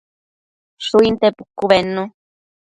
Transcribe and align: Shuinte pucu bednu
Shuinte 0.85 1.27
pucu 1.35 1.63
bednu 1.71 2.03